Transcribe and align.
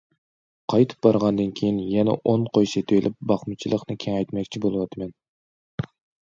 قايتىپ 0.73 1.03
بارغاندىن 1.07 1.51
كېيىن 1.59 1.77
يەنە 1.95 2.15
ئون 2.31 2.45
قوي 2.59 2.71
سېتىۋېلىپ، 2.71 3.19
باقمىچىلىقنى 3.33 3.97
كېڭەيتمەكچى 4.07 4.63
بولۇۋاتىمەن. 4.65 5.15